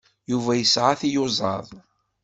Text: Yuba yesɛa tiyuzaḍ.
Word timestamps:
Yuba 0.31 0.51
yesɛa 0.55 0.93
tiyuzaḍ. 0.99 1.67